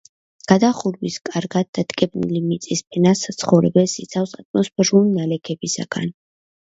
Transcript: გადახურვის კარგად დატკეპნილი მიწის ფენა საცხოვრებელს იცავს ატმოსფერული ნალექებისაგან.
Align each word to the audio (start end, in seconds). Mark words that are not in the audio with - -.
გადახურვის 0.51 1.17
კარგად 1.27 1.67
დატკეპნილი 1.79 2.41
მიწის 2.45 2.81
ფენა 2.95 3.11
საცხოვრებელს 3.23 3.93
იცავს 4.05 4.33
ატმოსფერული 4.39 5.13
ნალექებისაგან. 5.19 6.09